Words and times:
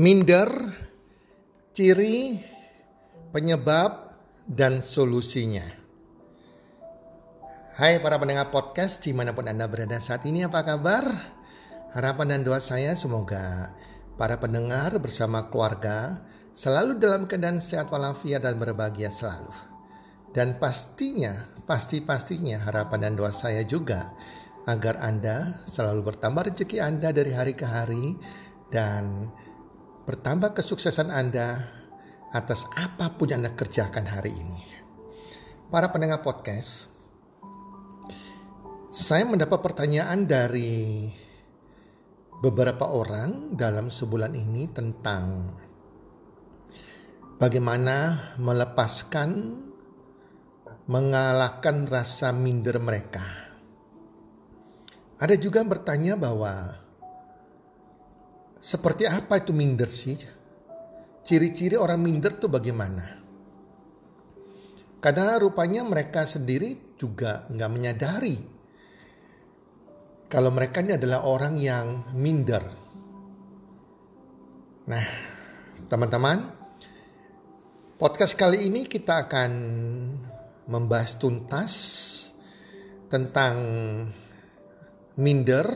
Minder, 0.00 0.48
ciri, 1.76 2.40
penyebab, 3.36 4.16
dan 4.48 4.80
solusinya. 4.80 5.68
Hai 7.76 8.00
para 8.00 8.16
pendengar 8.16 8.48
podcast 8.48 9.04
di 9.04 9.12
mana 9.12 9.36
pun 9.36 9.44
Anda 9.44 9.68
berada 9.68 10.00
saat 10.00 10.24
ini 10.24 10.40
apa 10.40 10.64
kabar? 10.64 11.04
Harapan 11.92 12.32
dan 12.32 12.48
doa 12.48 12.64
saya 12.64 12.96
semoga 12.96 13.76
para 14.16 14.40
pendengar 14.40 14.96
bersama 15.04 15.52
keluarga 15.52 16.24
selalu 16.56 16.96
dalam 16.96 17.28
keadaan 17.28 17.60
sehat 17.60 17.92
walafiat 17.92 18.40
dan 18.40 18.56
berbahagia 18.56 19.12
selalu. 19.12 19.52
Dan 20.32 20.56
pastinya, 20.56 21.44
pasti-pastinya 21.68 22.56
harapan 22.64 23.04
dan 23.04 23.20
doa 23.20 23.36
saya 23.36 23.68
juga 23.68 24.16
agar 24.64 24.96
Anda 25.04 25.60
selalu 25.68 26.08
bertambah 26.08 26.56
rezeki 26.56 26.80
Anda 26.80 27.12
dari 27.12 27.36
hari 27.36 27.52
ke 27.52 27.68
hari 27.68 28.16
dan 28.72 29.28
bertambah 30.08 30.56
kesuksesan 30.56 31.12
Anda 31.12 31.68
atas 32.30 32.64
apa 32.78 33.12
pun 33.18 33.28
yang 33.28 33.42
Anda 33.44 33.52
kerjakan 33.52 34.06
hari 34.06 34.32
ini. 34.32 34.60
Para 35.70 35.90
pendengar 35.90 36.22
podcast, 36.22 36.90
saya 38.90 39.22
mendapat 39.22 39.60
pertanyaan 39.62 40.26
dari 40.26 41.06
beberapa 42.40 42.90
orang 42.90 43.54
dalam 43.54 43.92
sebulan 43.92 44.34
ini 44.34 44.66
tentang 44.72 45.54
bagaimana 47.38 48.18
melepaskan 48.40 49.30
mengalahkan 50.90 51.86
rasa 51.86 52.34
minder 52.34 52.82
mereka. 52.82 53.22
Ada 55.22 55.38
juga 55.38 55.62
yang 55.62 55.70
bertanya 55.70 56.14
bahwa 56.18 56.82
seperti 58.60 59.08
apa 59.08 59.40
itu 59.40 59.56
minder 59.56 59.88
sih? 59.88 60.14
Ciri-ciri 61.24 61.74
orang 61.80 62.00
minder 62.00 62.36
tuh 62.36 62.52
bagaimana? 62.52 63.18
Karena 65.00 65.40
rupanya 65.40 65.80
mereka 65.82 66.28
sendiri 66.28 66.94
juga 67.00 67.48
nggak 67.48 67.70
menyadari 67.72 68.36
kalau 70.30 70.54
mereka 70.54 70.78
ini 70.78 70.94
adalah 70.94 71.26
orang 71.26 71.58
yang 71.58 72.14
minder. 72.14 72.62
Nah, 74.86 75.06
teman-teman, 75.90 76.38
podcast 77.98 78.38
kali 78.38 78.70
ini 78.70 78.86
kita 78.86 79.26
akan 79.26 79.52
membahas 80.70 81.18
tuntas 81.18 81.72
tentang 83.10 83.56
minder, 85.18 85.66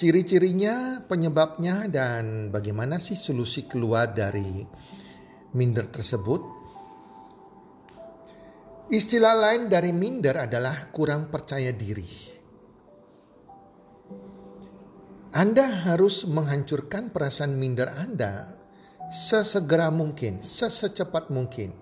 ciri-cirinya, 0.00 1.04
penyebabnya, 1.04 1.84
dan 1.92 2.48
bagaimana 2.48 2.96
sih 2.96 3.20
solusi 3.20 3.68
keluar 3.68 4.16
dari 4.16 4.64
minder 5.52 5.92
tersebut. 5.92 6.40
Istilah 8.88 9.36
lain 9.36 9.68
dari 9.68 9.92
minder 9.92 10.48
adalah 10.48 10.88
kurang 10.88 11.28
percaya 11.28 11.68
diri. 11.76 12.32
Anda 15.36 15.92
harus 15.92 16.24
menghancurkan 16.24 17.12
perasaan 17.12 17.60
minder 17.60 17.92
Anda 17.92 18.56
sesegera 19.12 19.92
mungkin, 19.92 20.40
sesecepat 20.40 21.28
mungkin. 21.28 21.76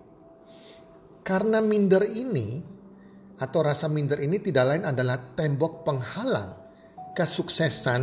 Karena 1.22 1.62
minder 1.62 2.02
ini 2.02 2.58
atau 3.38 3.62
rasa 3.62 3.86
minder 3.86 4.18
ini 4.18 4.42
tidak 4.42 4.74
lain 4.74 4.84
adalah 4.90 5.22
tembok 5.38 5.86
penghalang 5.86 6.57
kesuksesan 7.18 8.02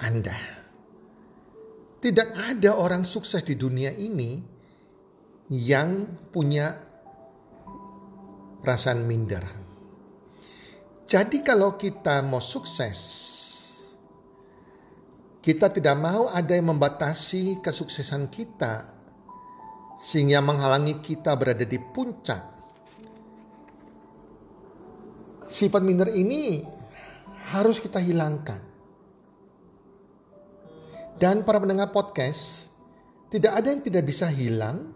Anda. 0.00 0.38
Tidak 2.00 2.28
ada 2.32 2.80
orang 2.80 3.04
sukses 3.04 3.44
di 3.44 3.52
dunia 3.52 3.92
ini 3.92 4.40
yang 5.52 6.08
punya 6.32 6.72
perasaan 8.64 9.04
minder. 9.04 9.44
Jadi 11.04 11.44
kalau 11.44 11.76
kita 11.76 12.24
mau 12.24 12.40
sukses, 12.40 13.00
kita 15.44 15.68
tidak 15.68 15.96
mau 16.00 16.32
ada 16.32 16.56
yang 16.56 16.72
membatasi 16.72 17.60
kesuksesan 17.60 18.32
kita 18.32 18.96
sehingga 20.00 20.40
menghalangi 20.40 21.04
kita 21.04 21.36
berada 21.36 21.64
di 21.68 21.76
puncak. 21.76 22.56
Sifat 25.48 25.80
minder 25.80 26.12
ini 26.12 26.77
harus 27.52 27.80
kita 27.80 28.00
hilangkan. 28.00 28.60
Dan 31.18 31.42
para 31.42 31.58
pendengar 31.58 31.90
podcast, 31.90 32.70
tidak 33.28 33.58
ada 33.58 33.74
yang 33.74 33.82
tidak 33.82 34.04
bisa 34.06 34.30
hilang 34.30 34.94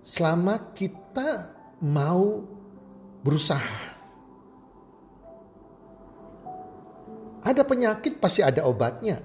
selama 0.00 0.72
kita 0.72 1.52
mau 1.84 2.40
berusaha. 3.20 4.00
Ada 7.44 7.62
penyakit 7.64 8.16
pasti 8.16 8.40
ada 8.40 8.64
obatnya. 8.64 9.20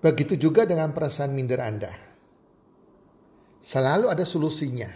Begitu 0.00 0.38
juga 0.38 0.62
dengan 0.62 0.94
perasaan 0.94 1.34
minder 1.34 1.60
Anda. 1.60 1.92
Selalu 3.58 4.06
ada 4.06 4.22
solusinya. 4.22 4.90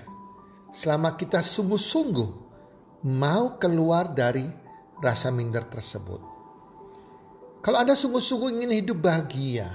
Selama 0.71 1.19
kita 1.19 1.43
sungguh-sungguh 1.43 2.31
mau 3.11 3.59
keluar 3.59 4.15
dari 4.15 4.47
rasa 5.01 5.33
minder 5.33 5.65
tersebut. 5.65 6.21
Kalau 7.61 7.77
Anda 7.81 7.97
sungguh-sungguh 7.97 8.57
ingin 8.61 8.73
hidup 8.73 9.05
bahagia, 9.05 9.69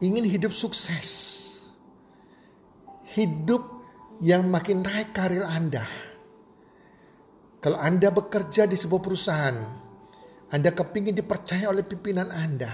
ingin 0.00 0.24
hidup 0.24 0.52
sukses, 0.52 1.40
hidup 3.16 3.64
yang 4.20 4.48
makin 4.48 4.84
naik 4.84 5.12
karir 5.12 5.44
Anda. 5.44 5.84
Kalau 7.60 7.76
Anda 7.80 8.08
bekerja 8.12 8.64
di 8.64 8.76
sebuah 8.76 9.02
perusahaan, 9.04 9.58
Anda 10.52 10.70
kepingin 10.72 11.16
dipercaya 11.16 11.68
oleh 11.68 11.84
pimpinan 11.84 12.32
Anda. 12.32 12.72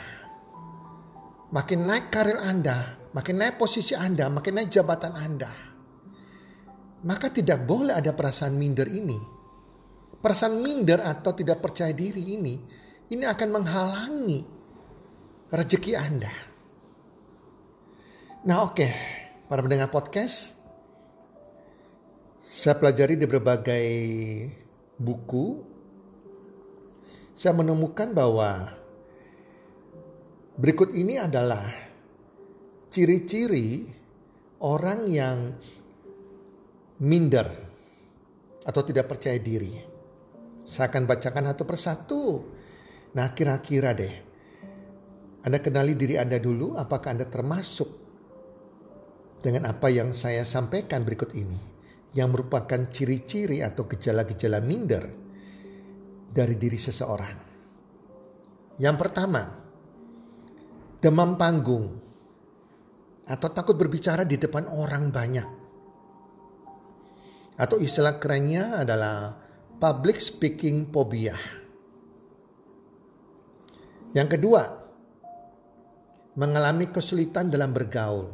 Makin 1.50 1.80
naik 1.82 2.14
karir 2.14 2.38
Anda, 2.38 3.10
makin 3.10 3.42
naik 3.42 3.58
posisi 3.58 3.98
Anda, 3.98 4.30
makin 4.30 4.54
naik 4.54 4.70
jabatan 4.70 5.14
Anda. 5.18 5.50
Maka 6.98 7.30
tidak 7.30 7.62
boleh 7.66 7.94
ada 7.94 8.10
perasaan 8.14 8.58
minder 8.58 8.90
ini 8.90 9.37
Perasaan 10.18 10.58
minder 10.58 10.98
atau 10.98 11.30
tidak 11.30 11.62
percaya 11.62 11.94
diri 11.94 12.34
ini, 12.34 12.58
ini 13.14 13.24
akan 13.24 13.48
menghalangi 13.54 14.40
rezeki 15.48 15.92
Anda. 15.94 16.32
Nah 18.44 18.56
oke, 18.66 18.74
okay. 18.74 18.92
para 19.46 19.62
pendengar 19.62 19.88
podcast, 19.94 20.52
saya 22.42 22.74
pelajari 22.76 23.14
di 23.14 23.26
berbagai 23.30 23.86
buku, 24.98 25.46
saya 27.32 27.54
menemukan 27.54 28.10
bahwa 28.10 28.74
berikut 30.58 30.90
ini 30.90 31.22
adalah 31.22 31.70
ciri-ciri 32.90 33.86
orang 34.64 35.00
yang 35.06 35.38
minder 36.98 37.46
atau 38.66 38.82
tidak 38.82 39.06
percaya 39.06 39.38
diri. 39.38 39.97
Saya 40.68 40.92
akan 40.92 41.08
bacakan 41.08 41.48
satu 41.48 41.64
persatu. 41.64 42.22
Nah 43.16 43.32
kira-kira 43.32 43.96
deh. 43.96 44.14
Anda 45.48 45.64
kenali 45.64 45.96
diri 45.96 46.20
Anda 46.20 46.36
dulu 46.36 46.76
apakah 46.76 47.16
Anda 47.16 47.24
termasuk 47.24 47.88
dengan 49.40 49.72
apa 49.72 49.88
yang 49.88 50.12
saya 50.12 50.44
sampaikan 50.44 51.08
berikut 51.08 51.32
ini. 51.32 51.80
Yang 52.12 52.28
merupakan 52.36 52.80
ciri-ciri 52.92 53.64
atau 53.64 53.88
gejala-gejala 53.88 54.60
minder 54.60 55.08
dari 56.28 56.56
diri 56.56 56.76
seseorang. 56.76 57.36
Yang 58.76 58.96
pertama, 58.96 59.42
demam 61.00 61.36
panggung 61.40 61.86
atau 63.28 63.48
takut 63.52 63.76
berbicara 63.76 64.24
di 64.24 64.36
depan 64.40 64.68
orang 64.68 65.12
banyak. 65.12 65.48
Atau 67.60 67.76
istilah 67.80 68.16
kerennya 68.16 68.84
adalah 68.84 69.47
public 69.78 70.18
speaking 70.18 70.90
phobia. 70.90 71.38
Yang 74.10 74.34
kedua, 74.34 74.62
mengalami 76.34 76.90
kesulitan 76.90 77.46
dalam 77.46 77.70
bergaul. 77.70 78.26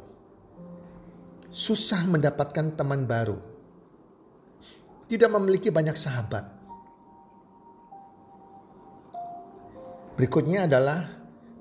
Susah 1.52 2.08
mendapatkan 2.08 2.72
teman 2.72 3.04
baru. 3.04 3.36
Tidak 5.04 5.28
memiliki 5.28 5.68
banyak 5.68 5.92
sahabat. 5.92 6.48
Berikutnya 10.16 10.64
adalah 10.64 11.04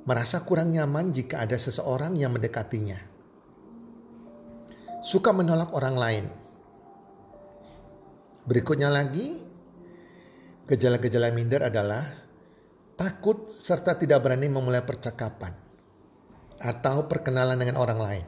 merasa 0.07 0.47
kurang 0.47 0.71
nyaman 0.71 1.11
jika 1.11 1.43
ada 1.43 1.59
seseorang 1.59 2.15
yang 2.15 2.31
mendekatinya. 2.31 3.03
Suka 5.03 5.35
menolak 5.35 5.75
orang 5.75 5.95
lain. 5.99 6.25
Berikutnya 8.47 8.87
lagi, 8.87 9.42
Gejala-gejala 10.63 11.27
minder 11.35 11.67
adalah 11.67 12.07
takut 12.95 13.51
serta 13.51 13.99
tidak 13.99 14.23
berani 14.23 14.47
memulai 14.47 14.83
percakapan. 14.83 15.63
atau 16.63 17.11
perkenalan 17.11 17.59
dengan 17.59 17.75
orang 17.75 17.99
lain. 17.99 18.25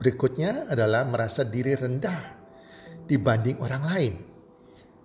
Berikutnya 0.00 0.72
adalah 0.72 1.04
merasa 1.04 1.44
diri 1.44 1.76
rendah 1.76 2.20
dibanding 3.04 3.60
orang 3.60 3.84
lain. 3.84 4.14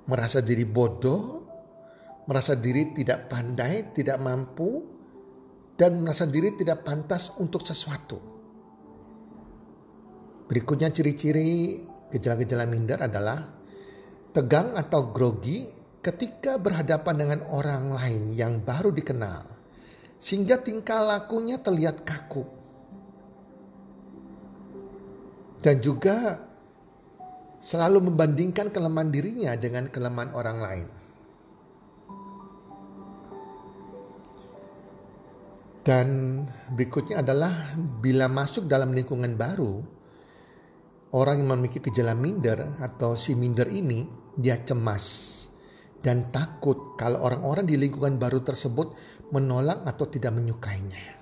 Merasa 0.07 0.39
diri 0.39 0.63
bodoh, 0.63 1.44
merasa 2.24 2.56
diri 2.56 2.95
tidak 2.95 3.27
pandai, 3.27 3.92
tidak 3.92 4.16
mampu, 4.18 4.81
dan 5.75 6.01
merasa 6.01 6.24
diri 6.24 6.56
tidak 6.56 6.88
pantas 6.88 7.36
untuk 7.38 7.68
sesuatu. 7.68 8.18
Berikutnya 10.50 10.89
ciri-ciri 10.89 11.83
gejala-gejala 12.10 12.66
minder 12.66 13.06
adalah 13.06 13.59
tegang 14.30 14.78
atau 14.78 15.10
grogi 15.10 15.66
ketika 16.00 16.56
berhadapan 16.56 17.16
dengan 17.18 17.40
orang 17.52 17.92
lain 17.92 18.24
yang 18.31 18.64
baru 18.64 18.94
dikenal, 18.94 19.44
sehingga 20.22 20.62
tingkah 20.62 21.04
lakunya 21.04 21.60
terlihat 21.60 22.08
kaku. 22.08 22.46
Dan 25.60 25.84
juga 25.84 26.40
selalu 27.60 28.08
membandingkan 28.08 28.72
kelemahan 28.72 29.12
dirinya 29.12 29.52
dengan 29.60 29.92
kelemahan 29.92 30.31
orang 30.31 30.58
lain. 30.64 30.88
Dan 35.84 36.08
berikutnya 36.72 37.20
adalah 37.20 37.76
bila 37.76 38.31
masuk 38.31 38.70
dalam 38.70 38.96
lingkungan 38.96 39.36
baru, 39.36 39.99
orang 41.16 41.42
yang 41.42 41.50
memiliki 41.58 41.82
gejala 41.82 42.14
minder 42.14 42.78
atau 42.82 43.18
si 43.18 43.34
minder 43.34 43.70
ini 43.70 44.06
dia 44.38 44.62
cemas 44.62 45.40
dan 46.00 46.32
takut 46.32 46.96
kalau 46.96 47.28
orang-orang 47.28 47.68
di 47.68 47.76
lingkungan 47.76 48.16
baru 48.16 48.40
tersebut 48.40 48.96
menolak 49.36 49.84
atau 49.84 50.06
tidak 50.08 50.32
menyukainya. 50.36 51.20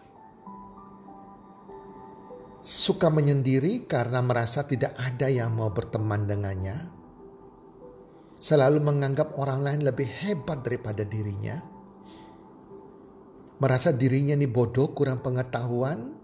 Suka 2.68 3.08
menyendiri 3.08 3.88
karena 3.88 4.20
merasa 4.20 4.68
tidak 4.68 4.92
ada 5.00 5.32
yang 5.32 5.56
mau 5.56 5.72
berteman 5.72 6.28
dengannya. 6.28 6.78
Selalu 8.38 8.84
menganggap 8.84 9.40
orang 9.40 9.64
lain 9.64 9.82
lebih 9.88 10.06
hebat 10.06 10.62
daripada 10.62 11.08
dirinya. 11.08 11.58
Merasa 13.58 13.90
dirinya 13.96 14.38
ini 14.38 14.46
bodoh, 14.46 14.94
kurang 14.94 15.24
pengetahuan. 15.26 16.17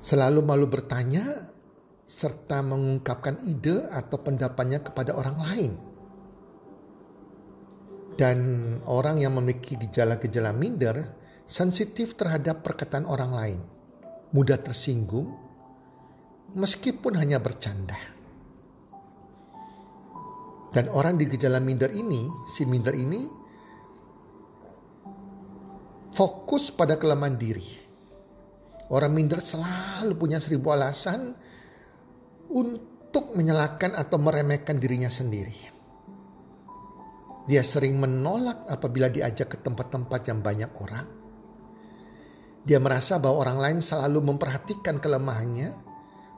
Selalu 0.00 0.40
malu 0.40 0.64
bertanya 0.64 1.52
serta 2.08 2.64
mengungkapkan 2.64 3.44
ide 3.44 3.84
atau 3.92 4.16
pendapatnya 4.16 4.80
kepada 4.80 5.12
orang 5.12 5.36
lain. 5.36 5.72
Dan 8.16 8.38
orang 8.88 9.20
yang 9.20 9.36
memiliki 9.36 9.76
gejala-gejala 9.76 10.56
minder 10.56 11.20
sensitif 11.44 12.16
terhadap 12.16 12.64
perkataan 12.64 13.04
orang 13.04 13.32
lain, 13.32 13.60
mudah 14.32 14.56
tersinggung 14.60 15.36
meskipun 16.56 17.20
hanya 17.20 17.36
bercanda. 17.38 17.96
Dan 20.70 20.86
orang 20.90 21.18
di 21.18 21.26
gejala 21.26 21.58
minder 21.58 21.90
ini, 21.90 22.30
si 22.46 22.62
minder 22.62 22.94
ini 22.94 23.26
fokus 26.14 26.70
pada 26.70 26.94
kelemahan 26.94 27.34
diri. 27.34 27.89
Orang 28.90 29.14
minder 29.14 29.38
selalu 29.38 30.18
punya 30.18 30.42
seribu 30.42 30.74
alasan 30.74 31.30
untuk 32.50 33.38
menyalahkan 33.38 33.94
atau 33.94 34.18
meremehkan 34.18 34.82
dirinya 34.82 35.06
sendiri. 35.06 35.70
Dia 37.46 37.62
sering 37.62 38.02
menolak 38.02 38.66
apabila 38.66 39.06
diajak 39.06 39.54
ke 39.54 39.58
tempat-tempat 39.62 40.20
yang 40.26 40.42
banyak 40.42 40.70
orang. 40.82 41.06
Dia 42.66 42.82
merasa 42.82 43.22
bahwa 43.22 43.46
orang 43.46 43.58
lain 43.62 43.78
selalu 43.78 44.34
memperhatikan 44.34 44.98
kelemahannya, 44.98 45.70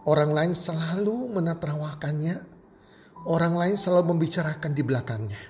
orang 0.05 0.31
lain 0.37 0.53
selalu 0.53 1.33
menertawakannya, 1.33 2.37
orang 3.33 3.55
lain 3.57 3.77
selalu 3.81 4.13
membicarakan 4.13 4.73
di 4.77 4.83
belakangnya. 4.85 5.43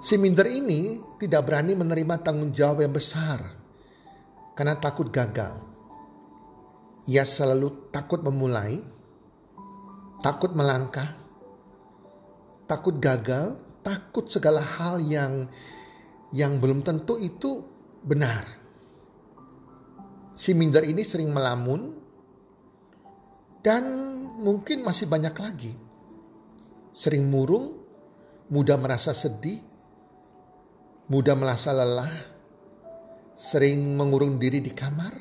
Si 0.00 0.16
minder 0.16 0.48
ini 0.48 1.00
tidak 1.20 1.44
berani 1.48 1.76
menerima 1.76 2.24
tanggung 2.24 2.52
jawab 2.52 2.84
yang 2.84 2.92
besar 2.92 3.63
karena 4.54 4.78
takut 4.78 5.10
gagal. 5.10 5.58
Ia 7.04 7.26
selalu 7.26 7.92
takut 7.92 8.24
memulai, 8.24 8.80
takut 10.24 10.56
melangkah, 10.56 11.12
takut 12.64 12.96
gagal, 12.96 13.60
takut 13.84 14.24
segala 14.30 14.64
hal 14.64 15.02
yang 15.04 15.52
yang 16.32 16.58
belum 16.58 16.80
tentu 16.80 17.20
itu 17.20 17.60
benar. 18.00 18.48
Si 20.34 20.50
minder 20.56 20.82
ini 20.82 21.04
sering 21.04 21.30
melamun 21.30 21.94
dan 23.62 23.84
mungkin 24.40 24.82
masih 24.82 25.06
banyak 25.06 25.34
lagi. 25.38 25.72
Sering 26.90 27.26
murung, 27.26 27.84
mudah 28.50 28.78
merasa 28.80 29.14
sedih, 29.14 29.62
mudah 31.06 31.38
merasa 31.38 31.70
lelah, 31.70 32.33
sering 33.34 33.98
mengurung 33.98 34.38
diri 34.38 34.62
di 34.62 34.70
kamar, 34.70 35.14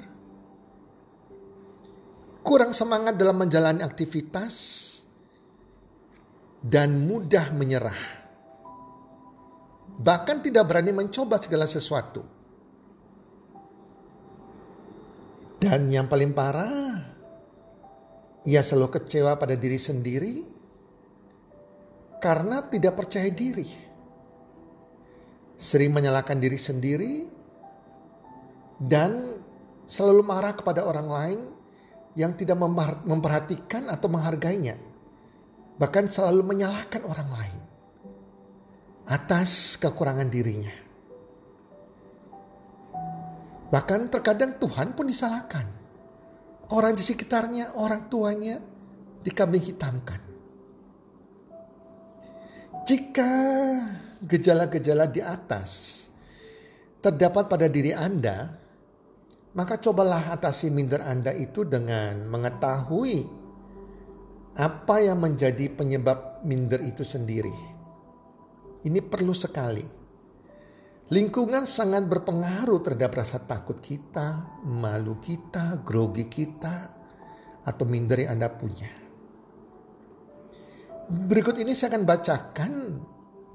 kurang 2.45 2.71
semangat 2.71 3.17
dalam 3.17 3.41
menjalani 3.41 3.81
aktivitas, 3.81 4.55
dan 6.63 7.03
mudah 7.03 7.51
menyerah. 7.51 8.01
Bahkan 9.93 10.37
tidak 10.41 10.63
berani 10.65 10.95
mencoba 10.95 11.37
segala 11.37 11.67
sesuatu. 11.67 12.23
Dan 15.59 15.87
yang 15.87 16.11
paling 16.11 16.35
parah, 16.35 16.97
ia 18.43 18.59
selalu 18.59 18.99
kecewa 18.99 19.39
pada 19.39 19.55
diri 19.55 19.79
sendiri 19.79 20.33
karena 22.19 22.67
tidak 22.67 22.99
percaya 22.99 23.31
diri. 23.31 23.67
Sering 25.55 25.95
menyalahkan 25.95 26.35
diri 26.43 26.59
sendiri 26.59 27.13
dan 28.83 29.39
selalu 29.87 30.27
marah 30.27 30.51
kepada 30.51 30.83
orang 30.83 31.07
lain 31.07 31.39
yang 32.19 32.35
tidak 32.35 32.59
memperhatikan 33.07 33.87
atau 33.87 34.11
menghargainya, 34.11 34.75
bahkan 35.79 36.11
selalu 36.11 36.43
menyalahkan 36.43 37.01
orang 37.07 37.29
lain 37.31 37.61
atas 39.07 39.79
kekurangan 39.79 40.27
dirinya. 40.27 40.75
Bahkan 43.73 44.13
terkadang 44.13 44.61
Tuhan 44.61 44.93
pun 44.93 45.09
disalahkan. 45.09 45.65
Orang 46.69 46.93
di 46.93 47.01
sekitarnya, 47.01 47.73
orang 47.73 48.05
tuanya 48.05 48.61
dikambing 49.25 49.65
hitamkan. 49.65 50.21
Jika 52.85 53.31
gejala-gejala 54.21 55.09
di 55.09 55.25
atas 55.25 56.03
terdapat 57.01 57.49
pada 57.49 57.65
diri 57.65 57.91
Anda, 57.97 58.62
maka 59.53 59.77
cobalah 59.77 60.33
atasi 60.33 60.73
minder 60.73 61.05
Anda 61.05 61.29
itu 61.29 61.61
dengan 61.61 62.25
mengetahui 62.25 63.41
apa 64.57 64.95
yang 65.01 65.21
menjadi 65.21 65.69
penyebab 65.69 66.41
minder 66.45 66.81
itu 66.81 67.05
sendiri. 67.05 67.53
Ini 68.83 68.99
perlu 69.05 69.33
sekali. 69.33 69.85
Lingkungan 71.13 71.69
sangat 71.69 72.09
berpengaruh 72.09 72.81
terhadap 72.81 73.13
rasa 73.13 73.37
takut 73.45 73.77
kita, 73.77 74.57
malu 74.65 75.21
kita, 75.21 75.77
grogi 75.85 76.25
kita, 76.25 76.89
atau 77.61 77.85
minder 77.85 78.25
yang 78.25 78.41
Anda 78.41 78.49
punya. 78.49 78.89
Berikut 81.13 81.61
ini 81.61 81.77
saya 81.77 81.93
akan 81.93 82.03
bacakan 82.09 82.71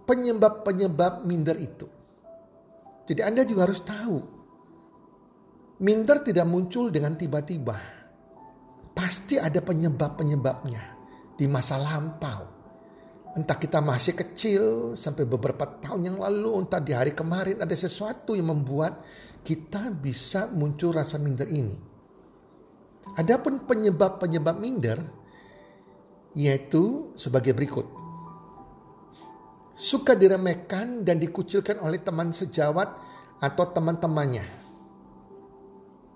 penyebab-penyebab 0.06 1.26
minder 1.26 1.58
itu. 1.58 1.90
Jadi 3.10 3.20
Anda 3.24 3.42
juga 3.42 3.66
harus 3.66 3.82
tahu 3.82 4.37
Minder 5.78 6.26
tidak 6.26 6.42
muncul 6.50 6.90
dengan 6.90 7.14
tiba-tiba. 7.14 7.78
Pasti 8.90 9.38
ada 9.38 9.62
penyebab-penyebabnya 9.62 10.82
di 11.38 11.46
masa 11.46 11.78
lampau. 11.78 12.58
Entah 13.38 13.54
kita 13.54 13.78
masih 13.78 14.18
kecil 14.18 14.62
sampai 14.98 15.22
beberapa 15.22 15.78
tahun 15.78 16.10
yang 16.10 16.18
lalu, 16.18 16.66
entah 16.66 16.82
di 16.82 16.90
hari 16.90 17.14
kemarin 17.14 17.62
ada 17.62 17.70
sesuatu 17.78 18.34
yang 18.34 18.50
membuat 18.50 19.06
kita 19.46 19.94
bisa 19.94 20.50
muncul 20.50 20.90
rasa 20.90 21.14
minder 21.22 21.46
ini. 21.46 21.78
Adapun 23.14 23.62
penyebab-penyebab 23.62 24.58
minder 24.58 24.98
yaitu 26.34 27.14
sebagai 27.14 27.54
berikut. 27.54 27.86
Suka 29.78 30.18
diremehkan 30.18 31.06
dan 31.06 31.22
dikucilkan 31.22 31.78
oleh 31.78 32.02
teman 32.02 32.34
sejawat 32.34 32.98
atau 33.38 33.64
teman-temannya 33.70 34.67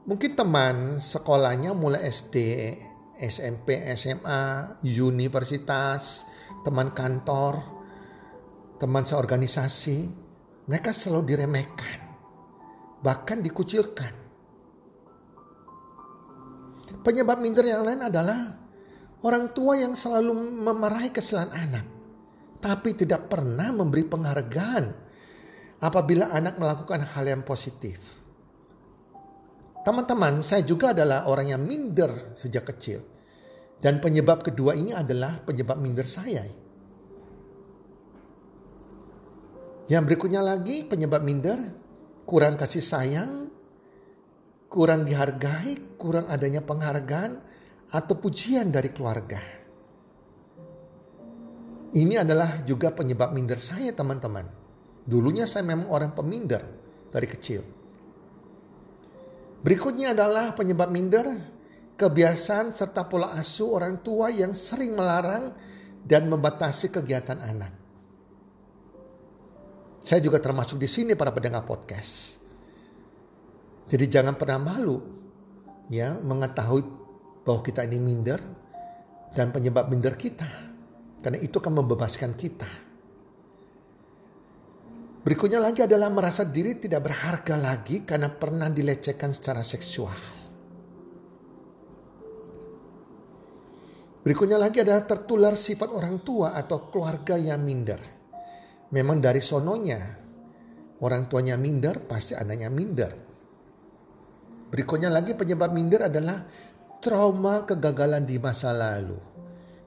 Mungkin 0.03 0.35
teman 0.35 0.99
sekolahnya 0.99 1.79
mulai 1.79 2.11
SD, 2.11 2.37
SMP, 3.23 3.87
SMA, 3.95 4.75
universitas, 4.83 6.27
teman 6.67 6.91
kantor, 6.91 7.63
teman 8.83 9.07
seorganisasi, 9.07 10.21
Mereka 10.63 10.95
selalu 10.95 11.35
diremehkan, 11.35 11.99
bahkan 13.03 13.43
dikucilkan. 13.43 14.15
Penyebab 17.03 17.43
minder 17.43 17.67
yang 17.67 17.83
lain 17.83 17.99
adalah 18.07 18.63
orang 19.27 19.51
tua 19.51 19.75
yang 19.75 19.99
selalu 19.99 20.31
memarahi 20.63 21.11
kesalahan 21.11 21.51
anak, 21.51 21.87
tapi 22.63 22.95
tidak 22.95 23.27
pernah 23.27 23.75
memberi 23.75 24.07
penghargaan 24.07 24.85
apabila 25.83 26.31
anak 26.31 26.55
melakukan 26.63 27.11
hal 27.11 27.27
yang 27.27 27.43
positif. 27.43 28.23
Teman-teman, 29.83 30.47
saya 30.47 30.63
juga 30.63 30.95
adalah 30.95 31.27
orang 31.27 31.59
yang 31.59 31.63
minder 31.63 32.39
sejak 32.39 32.71
kecil. 32.71 33.03
Dan 33.83 33.99
penyebab 33.99 34.47
kedua 34.47 34.79
ini 34.79 34.95
adalah 34.95 35.43
penyebab 35.43 35.75
minder 35.83 36.07
saya. 36.07 36.47
Yang 39.91 40.03
berikutnya 40.07 40.39
lagi 40.39 40.87
penyebab 40.87 41.27
minder, 41.27 41.59
kurang 42.23 42.55
kasih 42.55 42.79
sayang, 42.79 43.51
kurang 44.71 45.03
dihargai, 45.03 45.99
kurang 45.99 46.31
adanya 46.31 46.63
penghargaan 46.63 47.33
atau 47.91 48.15
pujian 48.23 48.71
dari 48.71 48.95
keluarga. 48.95 49.43
Ini 51.93 52.23
adalah 52.23 52.63
juga 52.63 52.95
penyebab 52.95 53.35
minder 53.35 53.59
saya 53.59 53.91
teman-teman. 53.91 54.47
Dulunya 55.03 55.45
saya 55.45 55.67
memang 55.67 55.91
orang 55.91 56.15
peminder 56.15 56.63
dari 57.11 57.27
kecil. 57.27 57.82
Berikutnya 59.63 60.11
adalah 60.11 60.51
penyebab 60.59 60.91
minder, 60.91 61.27
kebiasaan 61.95 62.75
serta 62.75 63.07
pola 63.07 63.31
asuh 63.39 63.79
orang 63.79 64.03
tua 64.03 64.27
yang 64.27 64.51
sering 64.59 64.91
melarang 64.91 65.55
dan 66.03 66.27
membatasi 66.27 66.91
kegiatan 66.91 67.39
anak. 67.39 67.71
Saya 70.03 70.19
juga 70.19 70.43
termasuk 70.43 70.83
di 70.83 70.91
sini 70.91 71.15
para 71.15 71.31
pendengar 71.31 71.63
podcast. 71.63 72.43
Jadi 73.87 74.05
jangan 74.11 74.35
pernah 74.35 74.59
malu 74.59 74.99
ya 75.87 76.19
mengetahui 76.19 76.83
bahwa 77.47 77.63
kita 77.63 77.87
ini 77.87 78.03
minder 78.03 78.43
dan 79.31 79.55
penyebab 79.55 79.87
minder 79.87 80.19
kita. 80.19 80.75
Karena 81.23 81.39
itu 81.39 81.63
akan 81.63 81.87
membebaskan 81.87 82.35
kita. 82.35 82.82
Berikutnya 85.23 85.63
lagi 85.63 85.87
adalah 85.87 86.11
merasa 86.11 86.43
diri 86.43 86.83
tidak 86.83 87.07
berharga 87.07 87.55
lagi 87.55 88.03
karena 88.03 88.27
pernah 88.27 88.67
dilecehkan 88.67 89.31
secara 89.31 89.63
seksual. 89.63 90.19
Berikutnya 94.23 94.59
lagi 94.59 94.83
adalah 94.83 95.07
tertular 95.07 95.55
sifat 95.55 95.95
orang 95.95 96.27
tua 96.27 96.59
atau 96.59 96.91
keluarga 96.91 97.39
yang 97.39 97.63
minder. 97.63 98.03
Memang 98.91 99.23
dari 99.23 99.39
sononya, 99.39 99.99
orang 101.03 101.31
tuanya 101.31 101.55
minder, 101.55 102.03
pasti 102.03 102.35
anaknya 102.35 102.71
minder. 102.71 103.13
Berikutnya 104.75 105.11
lagi 105.11 105.39
penyebab 105.39 105.71
minder 105.71 106.11
adalah 106.11 106.39
trauma 106.99 107.63
kegagalan 107.63 108.27
di 108.27 108.43
masa 108.43 108.75
lalu. 108.75 109.19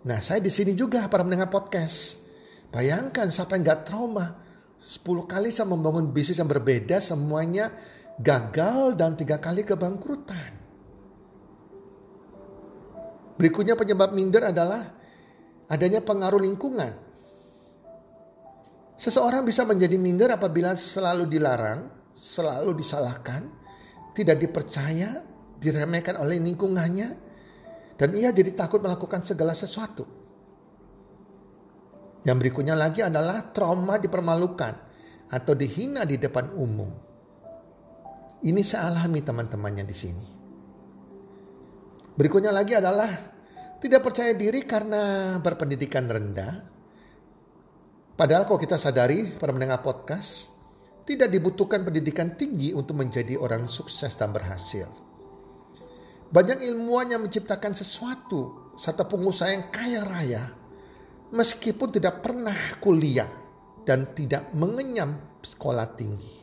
Nah 0.07 0.19
saya 0.23 0.39
di 0.39 0.51
sini 0.51 0.71
juga 0.75 1.11
para 1.11 1.27
mendengar 1.27 1.51
podcast. 1.51 2.23
Bayangkan 2.71 3.31
siapa 3.31 3.55
yang 3.55 3.63
gak 3.67 3.83
trauma 3.87 4.44
10 4.85 5.01
kali 5.25 5.49
saya 5.49 5.65
membangun 5.65 6.13
bisnis 6.13 6.37
yang 6.37 6.45
berbeda 6.45 7.01
semuanya 7.01 7.73
gagal 8.21 8.93
dan 8.93 9.17
tiga 9.17 9.41
kali 9.41 9.65
kebangkrutan. 9.65 10.53
Berikutnya 13.35 13.73
penyebab 13.73 14.13
minder 14.13 14.53
adalah 14.53 14.85
adanya 15.73 16.05
pengaruh 16.05 16.37
lingkungan. 16.37 16.93
Seseorang 18.95 19.41
bisa 19.41 19.65
menjadi 19.65 19.97
minder 19.97 20.37
apabila 20.37 20.77
selalu 20.77 21.27
dilarang, 21.27 22.13
selalu 22.13 22.77
disalahkan, 22.77 23.41
tidak 24.13 24.37
dipercaya, 24.37 25.19
diremehkan 25.59 26.15
oleh 26.21 26.37
lingkungannya, 26.39 27.09
dan 27.97 28.09
ia 28.13 28.29
jadi 28.31 28.53
takut 28.53 28.79
melakukan 28.79 29.25
segala 29.25 29.51
sesuatu. 29.51 30.24
Yang 32.25 32.37
berikutnya 32.41 32.73
lagi 32.73 33.05
adalah 33.05 33.53
trauma 33.53 34.01
dipermalukan 34.01 34.73
atau 35.29 35.53
dihina 35.53 36.09
di 36.09 36.17
depan 36.17 36.49
umum. 36.57 36.89
Ini 38.41 38.61
saya 38.65 38.89
alami 38.89 39.21
teman-temannya 39.21 39.85
di 39.85 39.95
sini. 39.95 40.27
Berikutnya 42.17 42.49
lagi 42.49 42.73
adalah 42.73 43.09
tidak 43.77 44.01
percaya 44.01 44.33
diri 44.33 44.65
karena 44.65 45.37
berpendidikan 45.37 46.09
rendah. 46.09 46.53
Padahal 48.17 48.49
kalau 48.49 48.57
kita 48.57 48.81
sadari 48.81 49.37
pada 49.37 49.53
mendengar 49.53 49.85
podcast, 49.85 50.49
tidak 51.05 51.29
dibutuhkan 51.29 51.85
pendidikan 51.85 52.33
tinggi 52.33 52.73
untuk 52.73 52.97
menjadi 52.97 53.37
orang 53.37 53.69
sukses 53.69 54.17
dan 54.17 54.33
berhasil. 54.33 54.89
Banyak 56.33 56.65
ilmuwan 56.65 57.13
yang 57.13 57.21
menciptakan 57.21 57.77
sesuatu 57.77 58.73
serta 58.81 59.05
pengusaha 59.05 59.53
yang 59.53 59.69
kaya 59.69 60.01
raya 60.01 60.64
meskipun 61.35 61.91
tidak 61.91 62.23
pernah 62.23 62.55
kuliah 62.79 63.27
dan 63.83 64.15
tidak 64.15 64.55
mengenyam 64.55 65.37
sekolah 65.43 65.87
tinggi. 65.93 66.35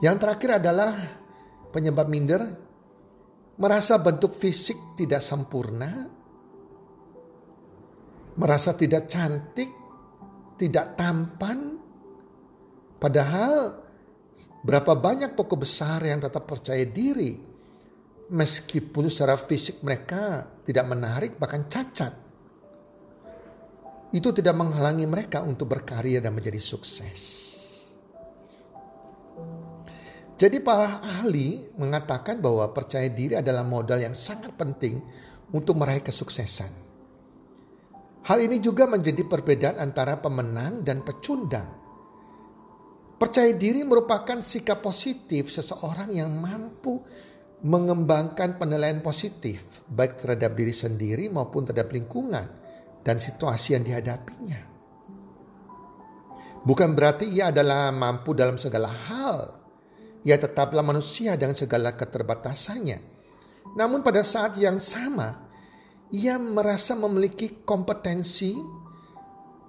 Yang 0.00 0.16
terakhir 0.22 0.50
adalah 0.62 0.92
penyebab 1.68 2.06
minder, 2.08 2.42
merasa 3.60 4.00
bentuk 4.00 4.32
fisik 4.32 4.96
tidak 4.96 5.20
sempurna, 5.20 6.08
merasa 8.40 8.72
tidak 8.72 9.04
cantik, 9.10 9.68
tidak 10.56 10.96
tampan, 10.96 11.76
padahal 12.96 13.76
berapa 14.64 14.92
banyak 14.96 15.36
tokoh 15.36 15.60
besar 15.60 16.00
yang 16.04 16.20
tetap 16.20 16.44
percaya 16.48 16.84
diri 16.84 17.32
meskipun 18.30 19.08
secara 19.08 19.34
fisik 19.40 19.80
mereka 19.80 20.46
tidak 20.62 20.84
menarik 20.84 21.32
bahkan 21.40 21.64
cacat 21.64 22.12
itu 24.10 24.34
tidak 24.34 24.58
menghalangi 24.58 25.06
mereka 25.06 25.42
untuk 25.46 25.70
berkarya 25.70 26.18
dan 26.18 26.34
menjadi 26.34 26.58
sukses. 26.58 27.50
Jadi 30.40 30.56
para 30.64 31.04
ahli 31.04 31.68
mengatakan 31.76 32.40
bahwa 32.40 32.64
percaya 32.72 33.06
diri 33.12 33.36
adalah 33.36 33.60
modal 33.60 34.00
yang 34.00 34.16
sangat 34.16 34.56
penting 34.56 34.96
untuk 35.52 35.76
meraih 35.76 36.00
kesuksesan. 36.00 36.72
Hal 38.24 38.38
ini 38.40 38.56
juga 38.56 38.88
menjadi 38.88 39.20
perbedaan 39.28 39.76
antara 39.76 40.16
pemenang 40.16 40.80
dan 40.80 41.04
pecundang. 41.04 41.68
Percaya 43.20 43.52
diri 43.52 43.84
merupakan 43.84 44.40
sikap 44.40 44.80
positif 44.80 45.52
seseorang 45.52 46.08
yang 46.08 46.32
mampu 46.32 47.04
mengembangkan 47.60 48.56
penilaian 48.56 49.04
positif 49.04 49.84
baik 49.92 50.16
terhadap 50.16 50.56
diri 50.56 50.72
sendiri 50.72 51.28
maupun 51.28 51.68
terhadap 51.68 51.92
lingkungan 51.92 52.59
dan 53.00 53.16
situasi 53.16 53.76
yang 53.76 53.84
dihadapinya. 53.84 54.60
Bukan 56.60 56.92
berarti 56.92 57.24
ia 57.24 57.48
adalah 57.48 57.88
mampu 57.88 58.36
dalam 58.36 58.60
segala 58.60 58.92
hal. 58.92 59.56
Ia 60.20 60.36
tetaplah 60.36 60.84
manusia 60.84 61.32
dengan 61.40 61.56
segala 61.56 61.96
keterbatasannya. 61.96 62.98
Namun 63.80 64.04
pada 64.04 64.20
saat 64.20 64.60
yang 64.60 64.76
sama, 64.76 65.48
ia 66.12 66.36
merasa 66.36 66.92
memiliki 66.92 67.64
kompetensi, 67.64 68.52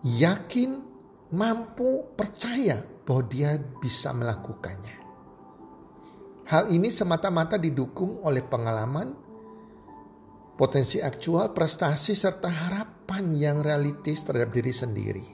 yakin, 0.04 0.84
mampu, 1.32 2.12
percaya 2.20 2.84
bahwa 3.08 3.24
dia 3.32 3.56
bisa 3.80 4.12
melakukannya. 4.12 5.00
Hal 6.52 6.68
ini 6.68 6.92
semata-mata 6.92 7.56
didukung 7.56 8.20
oleh 8.28 8.44
pengalaman, 8.44 9.16
potensi 10.60 11.00
aktual, 11.00 11.56
prestasi, 11.56 12.12
serta 12.12 12.52
harapan 12.52 13.01
yang 13.36 13.60
realistis 13.60 14.24
terhadap 14.24 14.56
diri 14.56 14.72
sendiri. 14.72 15.26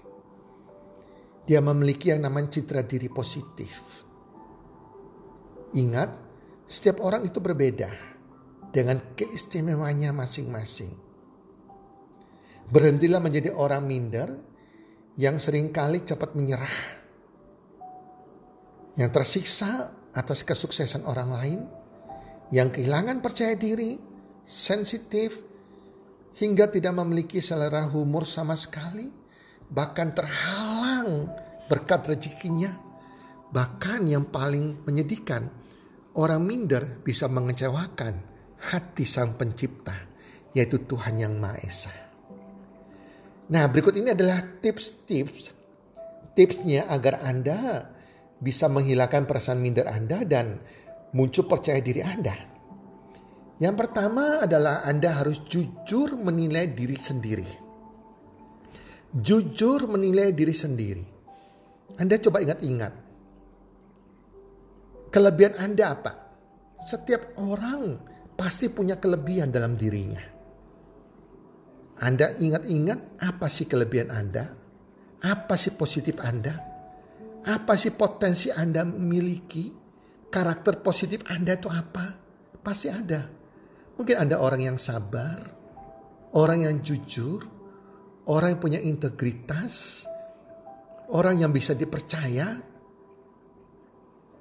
Dia 1.47 1.63
memiliki 1.63 2.11
yang 2.11 2.25
namanya 2.25 2.59
citra 2.59 2.83
diri 2.83 3.07
positif. 3.07 4.03
Ingat, 5.77 6.11
setiap 6.67 6.99
orang 6.99 7.23
itu 7.23 7.39
berbeda 7.39 7.87
dengan 8.75 9.15
keistimewaannya 9.15 10.11
masing-masing. 10.11 10.91
Berhentilah 12.67 13.23
menjadi 13.23 13.55
orang 13.55 13.87
minder 13.87 14.27
yang 15.15 15.39
sering 15.39 15.71
kali 15.71 16.03
cepat 16.03 16.35
menyerah. 16.35 16.99
Yang 18.99 19.11
tersiksa 19.15 19.95
atas 20.11 20.43
kesuksesan 20.43 21.07
orang 21.07 21.29
lain, 21.31 21.59
yang 22.51 22.67
kehilangan 22.67 23.23
percaya 23.23 23.55
diri, 23.55 23.95
sensitif, 24.43 25.46
hingga 26.37 26.69
tidak 26.69 26.93
memiliki 26.93 27.41
selera 27.41 27.89
humor 27.89 28.29
sama 28.29 28.53
sekali, 28.53 29.09
bahkan 29.67 30.13
terhalang 30.13 31.29
berkat 31.65 32.13
rezekinya. 32.13 32.71
Bahkan 33.47 34.05
yang 34.11 34.27
paling 34.27 34.83
menyedihkan, 34.83 35.49
orang 36.19 36.43
minder 36.43 37.01
bisa 37.01 37.31
mengecewakan 37.31 38.19
hati 38.71 39.05
sang 39.07 39.39
pencipta, 39.39 39.95
yaitu 40.51 40.83
Tuhan 40.83 41.15
yang 41.15 41.33
Maha 41.39 41.57
Esa. 41.63 41.93
Nah 43.47 43.63
berikut 43.71 43.95
ini 43.95 44.11
adalah 44.11 44.43
tips-tips 44.43 45.55
tipsnya 46.35 46.91
agar 46.91 47.23
Anda 47.23 47.87
bisa 48.37 48.69
menghilangkan 48.69 49.25
perasaan 49.25 49.57
minder 49.57 49.87
Anda 49.89 50.21
dan 50.27 50.59
muncul 51.15 51.47
percaya 51.47 51.79
diri 51.79 52.03
Anda. 52.03 52.56
Yang 53.57 53.75
pertama 53.85 54.45
adalah 54.45 54.85
Anda 54.85 55.17
harus 55.17 55.41
jujur 55.49 56.13
menilai 56.13 56.69
diri 56.77 56.93
sendiri. 56.93 57.49
Jujur 59.17 59.89
menilai 59.89 60.29
diri 60.29 60.53
sendiri. 60.53 61.05
Anda 61.97 62.21
coba 62.21 62.45
ingat-ingat. 62.45 62.93
Kelebihan 65.09 65.57
Anda 65.57 65.85
apa? 65.89 66.11
Setiap 66.77 67.41
orang 67.41 67.97
pasti 68.37 68.69
punya 68.69 69.01
kelebihan 69.01 69.49
dalam 69.49 69.73
dirinya. 69.73 70.21
Anda 71.97 72.37
ingat-ingat 72.37 73.25
apa 73.25 73.49
sih 73.49 73.65
kelebihan 73.65 74.13
Anda? 74.13 74.45
Apa 75.25 75.57
sih 75.57 75.73
positif 75.73 76.21
Anda? 76.21 76.53
Apa 77.49 77.73
sih 77.73 77.97
potensi 77.97 78.53
Anda 78.53 78.85
miliki? 78.85 79.73
Karakter 80.29 80.85
positif 80.85 81.25
Anda 81.25 81.57
itu 81.57 81.73
apa? 81.73 82.05
Pasti 82.61 82.93
ada. 82.93 83.36
Mungkin 83.97 84.15
Anda 84.17 84.37
orang 84.37 84.61
yang 84.61 84.77
sabar, 84.77 85.41
orang 86.37 86.69
yang 86.69 86.85
jujur, 86.85 87.41
orang 88.29 88.53
yang 88.53 88.61
punya 88.61 88.79
integritas, 88.81 90.05
orang 91.09 91.41
yang 91.41 91.49
bisa 91.49 91.73
dipercaya, 91.73 92.61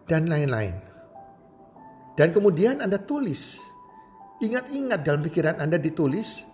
dan 0.07 0.23
lain-lain. 0.29 0.77
Dan 2.17 2.29
kemudian 2.37 2.85
Anda 2.85 3.01
tulis. 3.01 3.61
Ingat-ingat 4.37 5.01
dalam 5.01 5.25
pikiran 5.25 5.57
Anda 5.57 5.81
ditulis, 5.81 6.45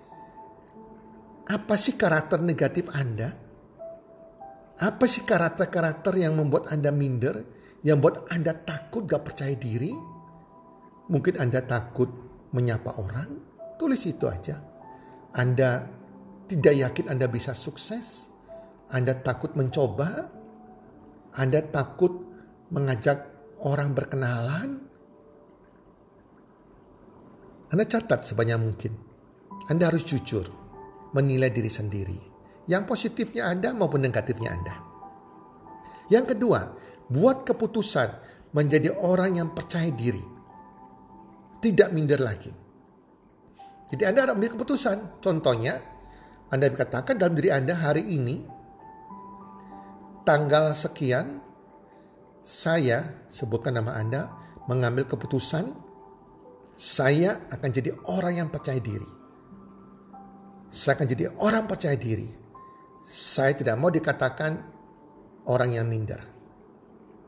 apa 1.51 1.75
sih 1.75 1.99
karakter 1.99 2.39
negatif 2.39 2.87
Anda? 2.95 3.35
Apa 4.79 5.05
sih 5.11 5.27
karakter-karakter 5.27 6.15
yang 6.23 6.39
membuat 6.39 6.71
Anda 6.71 6.95
minder? 6.95 7.43
Yang 7.83 7.97
membuat 7.99 8.17
Anda 8.31 8.55
takut 8.55 9.11
gak 9.11 9.27
percaya 9.27 9.55
diri? 9.59 9.91
Mungkin 11.11 11.39
Anda 11.43 11.63
takut 11.67 12.22
menyapa 12.53 13.01
orang? 13.01 13.31
Tulis 13.81 14.05
itu 14.07 14.29
aja. 14.29 14.61
Anda 15.33 15.89
tidak 16.47 16.75
yakin 16.77 17.07
Anda 17.09 17.27
bisa 17.27 17.57
sukses? 17.57 18.29
Anda 18.93 19.17
takut 19.17 19.57
mencoba? 19.57 20.29
Anda 21.33 21.65
takut 21.65 22.13
mengajak 22.69 23.25
orang 23.65 23.97
berkenalan? 23.97 24.71
Anda 27.73 27.85
catat 27.89 28.29
sebanyak 28.29 28.59
mungkin. 28.61 28.93
Anda 29.73 29.89
harus 29.89 30.05
jujur 30.05 30.45
menilai 31.17 31.49
diri 31.49 31.73
sendiri. 31.73 32.19
Yang 32.69 32.85
positifnya 32.85 33.49
Anda 33.49 33.73
maupun 33.73 34.05
negatifnya 34.05 34.53
Anda. 34.53 34.77
Yang 36.13 36.37
kedua, 36.37 36.61
buat 37.09 37.49
keputusan 37.49 38.09
menjadi 38.53 38.93
orang 38.93 39.41
yang 39.41 39.49
percaya 39.57 39.89
diri. 39.89 40.32
Tidak 41.63 41.89
minder 41.95 42.19
lagi. 42.19 42.51
Jadi 43.87 44.03
Anda 44.03 44.27
harus 44.27 44.35
ambil 44.35 44.51
keputusan. 44.59 45.23
Contohnya, 45.23 45.79
Anda 46.51 46.67
katakan 46.75 47.15
dalam 47.15 47.39
diri 47.39 47.55
Anda 47.55 47.79
hari 47.79 48.03
ini, 48.03 48.43
tanggal 50.27 50.75
sekian, 50.75 51.39
saya, 52.43 53.23
sebutkan 53.31 53.79
nama 53.79 53.95
Anda, 53.95 54.27
mengambil 54.67 55.07
keputusan, 55.07 55.71
saya 56.75 57.47
akan 57.55 57.71
jadi 57.71 57.95
orang 58.11 58.43
yang 58.43 58.49
percaya 58.51 58.83
diri 58.83 59.23
saya 60.73 60.97
akan 60.97 61.07
jadi 61.13 61.25
orang 61.37 61.69
percaya 61.69 62.01
diri. 62.01 62.33
Saya 63.05 63.53
tidak 63.53 63.77
mau 63.77 63.93
dikatakan 63.93 64.57
orang 65.53 65.77
yang 65.77 65.85
minder. 65.85 66.25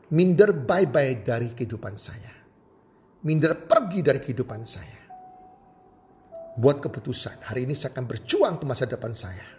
Minder 0.09 0.49
bye-bye 0.49 1.21
dari 1.21 1.53
kehidupan 1.53 1.93
saya. 1.93 2.33
Minder 3.25 3.57
pergi 3.57 4.05
dari 4.05 4.21
kehidupan 4.21 4.61
saya. 4.61 5.01
Buat 6.55 6.77
keputusan, 6.77 7.49
hari 7.49 7.65
ini 7.65 7.73
saya 7.73 7.97
akan 7.97 8.05
berjuang 8.05 8.61
ke 8.61 8.65
masa 8.69 8.85
depan 8.85 9.17
saya. 9.17 9.49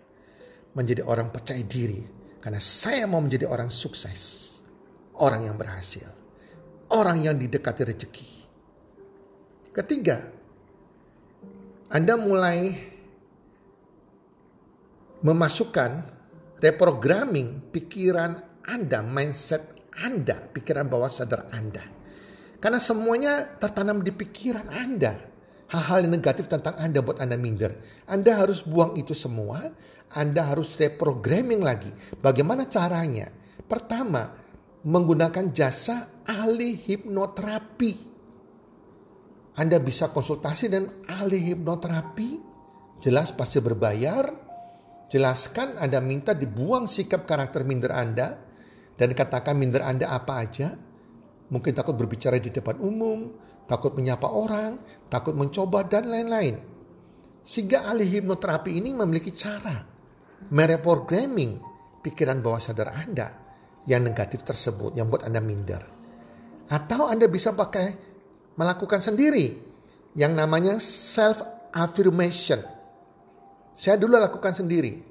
Menjadi 0.79 1.03
orang 1.03 1.35
percaya 1.35 1.61
diri. 1.67 1.99
Karena 2.39 2.63
saya 2.63 3.11
mau 3.11 3.19
menjadi 3.19 3.51
orang 3.51 3.67
sukses. 3.67 4.55
Orang 5.19 5.51
yang 5.51 5.59
berhasil. 5.59 6.07
Orang 6.95 7.27
yang 7.27 7.35
didekati 7.35 7.83
rezeki. 7.83 8.31
Ketiga, 9.75 10.23
Anda 11.91 12.15
mulai 12.15 12.71
memasukkan 15.27 15.91
reprogramming 16.63 17.75
pikiran 17.75 18.63
Anda, 18.63 19.03
mindset 19.03 19.91
Anda, 19.99 20.39
pikiran 20.55 20.87
bawah 20.87 21.11
sadar 21.11 21.51
Anda. 21.51 21.96
Karena 22.59 22.81
semuanya 22.81 23.57
tertanam 23.59 24.01
di 24.01 24.13
pikiran 24.13 24.69
Anda. 24.73 25.15
Hal-hal 25.67 26.07
yang 26.07 26.15
negatif 26.19 26.47
tentang 26.47 26.79
Anda 26.79 27.03
buat 27.03 27.19
Anda 27.19 27.35
minder. 27.35 27.75
Anda 28.07 28.39
harus 28.39 28.63
buang 28.63 28.95
itu 28.95 29.13
semua. 29.13 29.63
Anda 30.15 30.55
harus 30.55 30.79
reprogramming 30.79 31.61
lagi. 31.61 31.91
Bagaimana 32.23 32.71
caranya? 32.71 33.29
Pertama, 33.67 34.31
menggunakan 34.87 35.51
jasa 35.51 36.23
ahli 36.23 36.79
hipnoterapi. 36.79 37.93
Anda 39.59 39.83
bisa 39.83 40.15
konsultasi 40.15 40.71
dengan 40.71 41.03
ahli 41.11 41.43
hipnoterapi. 41.51 42.31
Jelas 43.03 43.35
pasti 43.35 43.61
berbayar 43.61 44.47
Jelaskan 45.07 45.79
Anda 45.79 46.03
minta 46.03 46.35
dibuang 46.35 46.91
sikap 46.91 47.31
karakter 47.31 47.63
minder 47.63 47.95
Anda 47.95 48.43
dan 48.99 49.15
katakan 49.15 49.55
minder 49.55 49.87
Anda 49.87 50.11
apa 50.11 50.43
aja. 50.43 50.75
Mungkin 51.47 51.73
takut 51.75 51.95
berbicara 51.95 52.39
di 52.43 52.51
depan 52.51 52.79
umum, 52.83 53.31
takut 53.71 53.95
menyapa 53.95 54.27
orang, 54.27 54.79
takut 55.07 55.33
mencoba 55.35 55.87
dan 55.87 56.11
lain-lain. 56.11 56.59
Sehingga 57.47 57.87
ahli 57.87 58.11
hipnoterapi 58.11 58.75
ini 58.75 58.91
memiliki 58.91 59.31
cara 59.31 59.79
mereprogramming 60.51 61.63
pikiran 62.03 62.43
bawah 62.43 62.59
sadar 62.59 62.91
Anda 62.91 63.31
yang 63.87 64.03
negatif 64.03 64.43
tersebut 64.43 64.99
yang 64.99 65.07
buat 65.07 65.23
Anda 65.23 65.39
minder. 65.39 65.83
Atau 66.67 67.07
Anda 67.07 67.31
bisa 67.31 67.55
pakai 67.55 67.95
melakukan 68.59 68.99
sendiri 68.99 69.55
yang 70.19 70.35
namanya 70.35 70.83
self 70.83 71.47
affirmation 71.71 72.59
saya 73.77 74.01
dulu 74.01 74.17
lakukan 74.17 74.57
sendiri. 74.57 75.05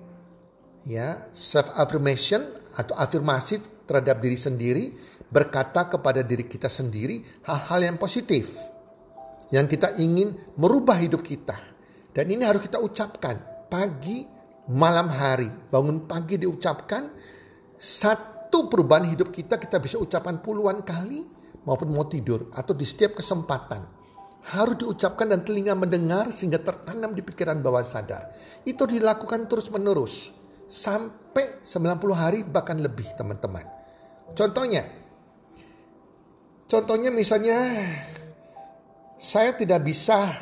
Ya, 0.89 1.29
self 1.37 1.69
affirmation 1.77 2.41
atau 2.73 2.97
afirmasi 2.97 3.61
terhadap 3.85 4.17
diri 4.25 4.37
sendiri 4.37 4.83
berkata 5.29 5.89
kepada 5.89 6.21
diri 6.21 6.45
kita 6.45 6.69
sendiri 6.69 7.21
hal-hal 7.45 7.93
yang 7.93 7.97
positif 7.97 8.75
yang 9.53 9.69
kita 9.69 9.97
ingin 10.01 10.33
merubah 10.57 10.97
hidup 10.97 11.21
kita. 11.21 11.57
Dan 12.15 12.31
ini 12.31 12.47
harus 12.47 12.63
kita 12.63 12.79
ucapkan 12.79 13.67
pagi, 13.67 14.23
malam 14.71 15.11
hari. 15.11 15.51
Bangun 15.69 16.07
pagi 16.07 16.39
diucapkan 16.39 17.11
satu 17.75 18.71
perubahan 18.71 19.05
hidup 19.11 19.29
kita 19.35 19.59
kita 19.59 19.83
bisa 19.83 19.99
ucapkan 19.99 20.39
puluhan 20.39 20.81
kali 20.81 21.27
maupun 21.67 21.91
mau 21.91 22.07
tidur 22.07 22.47
atau 22.55 22.71
di 22.71 22.87
setiap 22.87 23.19
kesempatan 23.19 23.83
harus 24.45 24.77
diucapkan 24.77 25.25
dan 25.25 25.41
telinga 25.41 25.73
mendengar 25.73 26.29
sehingga 26.29 26.61
tertanam 26.61 27.17
di 27.17 27.25
pikiran 27.25 27.59
bawah 27.59 27.81
sadar. 27.81 28.29
Itu 28.61 28.85
dilakukan 28.85 29.49
terus 29.49 29.67
menerus 29.73 30.29
sampai 30.69 31.65
90 31.65 32.13
hari 32.13 32.39
bahkan 32.45 32.77
lebih 32.77 33.09
teman-teman. 33.17 33.65
Contohnya, 34.37 34.85
contohnya 36.65 37.09
misalnya 37.09 37.57
saya 39.15 39.55
tidak 39.55 39.81
bisa 39.85 40.33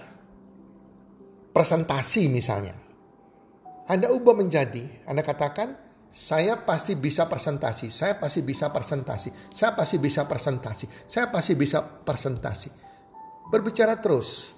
presentasi 1.53 2.27
misalnya. 2.27 2.75
Anda 3.83 4.09
ubah 4.09 4.35
menjadi, 4.39 5.03
Anda 5.05 5.21
katakan 5.21 5.75
saya 6.07 6.63
pasti 6.63 6.95
bisa 6.95 7.27
presentasi, 7.27 7.91
saya 7.91 8.15
pasti 8.15 8.39
bisa 8.41 8.71
presentasi, 8.71 9.51
saya 9.51 9.75
pasti 9.75 9.97
bisa 9.99 10.23
presentasi, 10.23 10.85
saya 11.05 11.27
pasti 11.27 11.53
bisa 11.53 11.83
presentasi 11.83 12.83
berbicara 13.49 13.99
terus. 13.99 14.55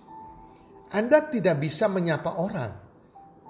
Anda 0.93 1.25
tidak 1.28 1.60
bisa 1.60 1.89
menyapa 1.89 2.38
orang. 2.38 2.71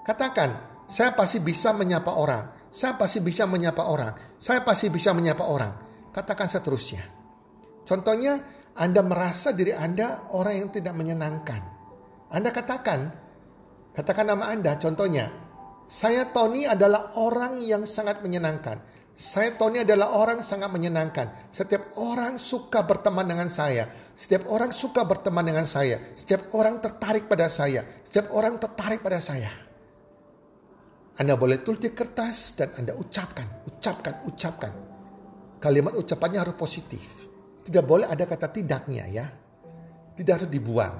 Katakan, 0.06 0.82
saya 0.90 1.12
pasti 1.12 1.42
bisa 1.42 1.74
menyapa 1.76 2.14
orang. 2.16 2.70
Saya 2.72 2.96
pasti 2.96 3.20
bisa 3.20 3.44
menyapa 3.44 3.86
orang. 3.86 4.12
Saya 4.40 4.62
pasti 4.64 4.88
bisa 4.88 5.12
menyapa 5.12 5.44
orang. 5.44 5.72
Katakan 6.10 6.48
seterusnya. 6.48 7.15
Contohnya, 7.86 8.42
Anda 8.74 9.00
merasa 9.00 9.54
diri 9.54 9.72
Anda 9.72 10.28
orang 10.34 10.66
yang 10.66 10.70
tidak 10.74 10.92
menyenangkan. 10.98 11.62
Anda 12.34 12.50
katakan, 12.50 13.14
katakan 13.94 14.26
nama 14.26 14.50
Anda, 14.50 14.74
contohnya, 14.76 15.30
saya 15.86 16.26
Tony 16.34 16.66
adalah 16.66 17.14
orang 17.14 17.62
yang 17.62 17.86
sangat 17.86 18.18
menyenangkan. 18.26 18.82
Saya 19.16 19.54
Tony 19.56 19.80
adalah 19.80 20.12
orang 20.12 20.44
sangat 20.44 20.68
menyenangkan. 20.68 21.48
Setiap 21.48 21.96
orang 21.96 22.36
suka 22.36 22.84
berteman 22.84 23.24
dengan 23.24 23.48
saya. 23.48 23.88
Setiap 24.12 24.44
orang 24.50 24.74
suka 24.74 25.08
berteman 25.08 25.46
dengan 25.46 25.64
saya. 25.64 25.96
Setiap 26.12 26.52
orang 26.52 26.84
tertarik 26.84 27.24
pada 27.24 27.48
saya. 27.48 27.80
Setiap 28.04 28.28
orang 28.36 28.60
tertarik 28.60 29.00
pada 29.00 29.16
saya. 29.22 29.48
Anda 31.16 31.32
boleh 31.32 31.64
tulis 31.64 31.80
di 31.80 31.96
kertas 31.96 32.60
dan 32.60 32.76
Anda 32.76 32.92
ucapkan, 32.92 33.64
ucapkan, 33.64 34.20
ucapkan. 34.28 34.72
Kalimat 35.64 35.96
ucapannya 35.96 36.44
harus 36.44 36.56
positif. 36.60 37.24
Tidak 37.66 37.82
boleh 37.82 38.06
ada 38.06 38.22
kata 38.22 38.46
tidaknya 38.54 39.04
ya. 39.10 39.26
Tidak 40.14 40.32
harus 40.32 40.46
dibuang. 40.46 40.96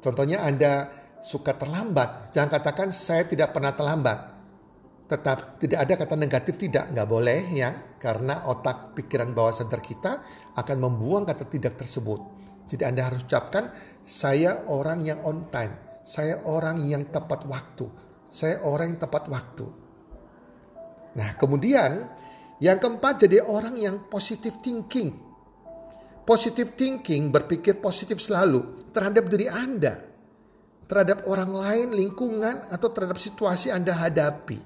Contohnya 0.00 0.48
Anda 0.48 0.88
suka 1.20 1.52
terlambat. 1.52 2.32
Jangan 2.32 2.50
katakan 2.50 2.88
saya 2.88 3.28
tidak 3.28 3.52
pernah 3.52 3.76
terlambat. 3.76 4.18
Tetap 5.06 5.60
tidak 5.60 5.78
ada 5.84 5.94
kata 6.00 6.14
negatif 6.16 6.56
tidak. 6.56 6.88
Nggak 6.96 7.08
boleh 7.08 7.40
ya. 7.52 7.70
Karena 8.00 8.48
otak 8.48 8.96
pikiran 8.96 9.36
bawah 9.36 9.52
sadar 9.52 9.84
kita 9.84 10.24
akan 10.56 10.76
membuang 10.80 11.28
kata 11.28 11.44
tidak 11.44 11.76
tersebut. 11.76 12.40
Jadi 12.72 12.88
Anda 12.88 13.12
harus 13.12 13.28
ucapkan 13.28 13.68
saya 14.00 14.64
orang 14.72 15.04
yang 15.04 15.20
on 15.28 15.52
time. 15.52 15.76
Saya 16.02 16.40
orang 16.48 16.82
yang 16.88 17.12
tepat 17.12 17.44
waktu 17.44 18.12
saya 18.32 18.64
orang 18.64 18.96
yang 18.96 19.00
tepat 19.04 19.28
waktu. 19.28 19.66
Nah 21.20 21.36
kemudian 21.36 22.08
yang 22.64 22.80
keempat 22.80 23.28
jadi 23.28 23.44
orang 23.44 23.76
yang 23.76 24.08
positive 24.08 24.56
thinking. 24.64 25.12
Positive 26.22 26.70
thinking 26.78 27.34
berpikir 27.34 27.82
positif 27.82 28.22
selalu 28.22 28.90
terhadap 28.94 29.26
diri 29.26 29.50
Anda. 29.50 29.98
Terhadap 30.86 31.26
orang 31.26 31.50
lain, 31.50 31.88
lingkungan, 31.96 32.68
atau 32.70 32.88
terhadap 32.92 33.18
situasi 33.18 33.72
Anda 33.74 33.96
hadapi. 33.96 34.58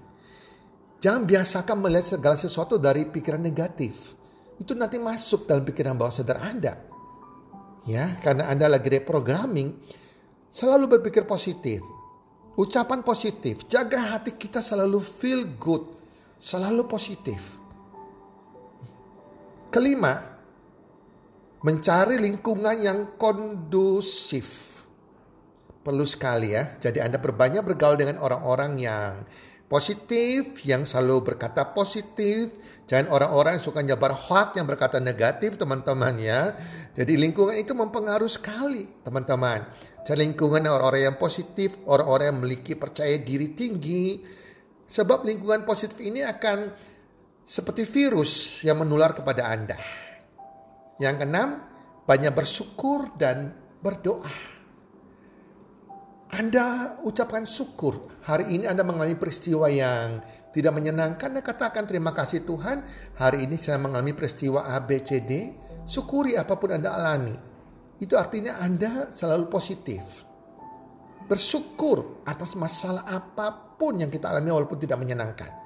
Jangan 1.01 1.23
biasakan 1.25 1.77
melihat 1.81 2.19
segala 2.19 2.37
sesuatu 2.37 2.77
dari 2.77 3.07
pikiran 3.09 3.41
negatif. 3.41 4.17
Itu 4.59 4.77
nanti 4.77 5.01
masuk 5.01 5.49
dalam 5.49 5.63
pikiran 5.65 5.97
bawah 5.97 6.13
sadar 6.13 6.43
Anda. 6.43 6.77
Ya, 7.87 8.19
karena 8.21 8.51
Anda 8.51 8.67
lagi 8.67 8.91
reprogramming, 8.91 9.77
selalu 10.51 10.99
berpikir 10.99 11.25
positif 11.25 11.81
ucapan 12.57 13.05
positif. 13.05 13.69
Jaga 13.69 14.17
hati 14.17 14.35
kita 14.35 14.65
selalu 14.65 14.99
feel 15.05 15.45
good, 15.61 15.85
selalu 16.41 16.89
positif. 16.89 17.61
Kelima, 19.69 20.36
mencari 21.67 22.23
lingkungan 22.23 22.79
yang 22.79 23.19
kondusif. 23.19 24.79
Perlu 25.83 26.07
sekali 26.07 26.55
ya. 26.55 26.79
Jadi 26.79 27.03
Anda 27.03 27.19
berbanyak 27.19 27.67
bergaul 27.67 27.99
dengan 27.99 28.23
orang-orang 28.23 28.79
yang 28.79 29.27
positif, 29.67 30.63
yang 30.63 30.87
selalu 30.87 31.35
berkata 31.35 31.75
positif. 31.75 32.55
Jangan 32.87 33.11
orang-orang 33.11 33.59
yang 33.59 33.65
suka 33.67 33.83
nyebar 33.83 34.15
hoax 34.15 34.55
yang 34.55 34.67
berkata 34.71 35.03
negatif 35.03 35.59
teman-teman 35.59 36.15
ya. 36.23 36.55
Jadi 36.95 37.19
lingkungan 37.19 37.59
itu 37.59 37.75
mempengaruhi 37.75 38.31
sekali 38.31 38.87
teman-teman. 39.03 39.67
Cari 40.07 40.23
lingkungan 40.23 40.71
orang-orang 40.71 41.11
yang 41.11 41.19
positif, 41.19 41.83
orang-orang 41.91 42.31
yang 42.31 42.39
memiliki 42.39 42.79
percaya 42.79 43.19
diri 43.19 43.59
tinggi. 43.59 44.23
Sebab 44.87 45.27
lingkungan 45.27 45.67
positif 45.67 45.99
ini 45.99 46.23
akan 46.23 46.71
seperti 47.43 47.83
virus 47.83 48.63
yang 48.63 48.79
menular 48.79 49.19
kepada 49.19 49.51
Anda. 49.51 50.06
Yang 50.97 51.25
keenam, 51.25 51.49
banyak 52.09 52.33
bersyukur 52.33 53.13
dan 53.21 53.53
berdoa. 53.85 54.57
Anda 56.37 56.99
ucapkan 57.07 57.47
syukur. 57.47 58.03
Hari 58.27 58.59
ini 58.59 58.65
Anda 58.67 58.83
mengalami 58.83 59.15
peristiwa 59.15 59.71
yang 59.71 60.21
tidak 60.51 60.75
menyenangkan. 60.75 61.33
Anda 61.33 61.45
katakan 61.45 61.87
terima 61.87 62.11
kasih 62.13 62.43
Tuhan. 62.43 62.83
Hari 63.17 63.47
ini 63.47 63.57
saya 63.57 63.79
mengalami 63.79 64.13
peristiwa 64.13 64.67
A, 64.69 64.83
B, 64.83 65.01
C, 65.07 65.23
D. 65.23 65.55
Syukuri 65.87 66.35
apa 66.35 66.59
pun 66.59 66.75
Anda 66.75 66.99
alami. 66.99 67.33
Itu 68.03 68.19
artinya 68.19 68.59
Anda 68.59 69.15
selalu 69.15 69.47
positif. 69.49 70.27
Bersyukur 71.31 72.27
atas 72.27 72.59
masalah 72.59 73.07
apa 73.07 73.75
pun 73.79 73.99
yang 73.99 74.11
kita 74.11 74.29
alami 74.29 74.51
walaupun 74.51 74.79
tidak 74.83 74.99
menyenangkan. 74.99 75.66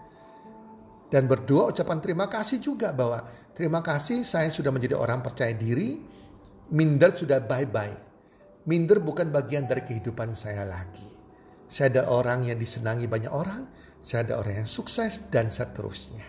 Dan 1.11 1.27
berdoa 1.27 1.75
ucapan 1.75 1.99
terima 1.99 2.31
kasih 2.31 2.63
juga 2.63 2.95
bahwa 2.95 3.27
terima 3.51 3.83
kasih 3.83 4.23
saya 4.23 4.47
sudah 4.55 4.71
menjadi 4.71 4.95
orang 4.95 5.27
percaya 5.27 5.51
diri. 5.51 5.99
Minder 6.71 7.11
sudah 7.11 7.43
bye-bye. 7.43 7.97
Minder 8.71 9.03
bukan 9.03 9.35
bagian 9.35 9.67
dari 9.67 9.83
kehidupan 9.83 10.39
saya 10.39 10.63
lagi. 10.63 11.11
Saya 11.67 11.99
ada 11.99 12.03
orang 12.15 12.47
yang 12.47 12.55
disenangi 12.55 13.11
banyak 13.11 13.31
orang. 13.31 13.67
Saya 13.99 14.23
ada 14.23 14.39
orang 14.39 14.63
yang 14.63 14.71
sukses 14.71 15.27
dan 15.35 15.51
seterusnya. 15.51 16.23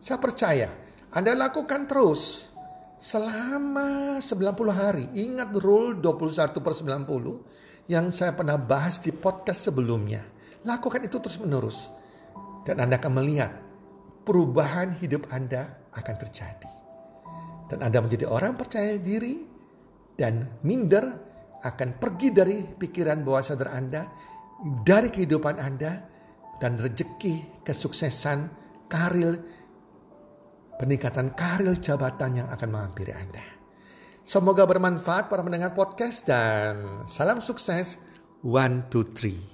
Saya 0.00 0.16
percaya 0.20 0.72
Anda 1.12 1.36
lakukan 1.36 1.84
terus 1.84 2.52
selama 2.96 4.20
90 4.24 4.72
hari. 4.72 5.04
Ingat 5.16 5.52
rule 5.60 6.00
21 6.00 6.64
per 6.64 6.72
90 6.72 7.92
yang 7.92 8.08
saya 8.08 8.32
pernah 8.32 8.56
bahas 8.56 9.00
di 9.04 9.12
podcast 9.12 9.68
sebelumnya. 9.68 10.24
Lakukan 10.64 11.04
itu 11.04 11.20
terus 11.20 11.36
menerus. 11.40 11.92
Dan 12.64 12.80
Anda 12.80 12.96
akan 12.96 13.12
melihat 13.20 13.63
perubahan 14.24 14.96
hidup 14.98 15.28
Anda 15.30 15.84
akan 15.92 16.14
terjadi. 16.26 16.72
Dan 17.68 17.80
Anda 17.84 18.00
menjadi 18.00 18.26
orang 18.28 18.56
percaya 18.58 18.96
diri 18.98 19.40
dan 20.16 20.60
minder 20.64 21.04
akan 21.64 21.96
pergi 21.96 22.28
dari 22.32 22.60
pikiran 22.60 23.24
bawah 23.24 23.44
sadar 23.44 23.72
Anda, 23.72 24.04
dari 24.84 25.08
kehidupan 25.08 25.56
Anda, 25.56 25.92
dan 26.60 26.76
rezeki, 26.76 27.64
kesuksesan, 27.64 28.38
karir, 28.88 29.32
peningkatan 30.76 31.32
karir 31.32 31.76
jabatan 31.80 32.44
yang 32.44 32.48
akan 32.52 32.68
menghampiri 32.68 33.16
Anda. 33.16 33.44
Semoga 34.24 34.64
bermanfaat 34.64 35.28
para 35.28 35.44
mendengar 35.44 35.76
podcast 35.76 36.24
dan 36.24 37.04
salam 37.04 37.44
sukses. 37.44 38.00
One, 38.44 38.88
two, 38.92 39.08
three. 39.08 39.53